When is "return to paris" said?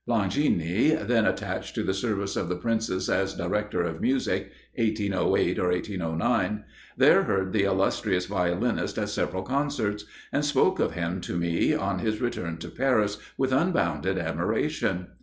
12.19-13.19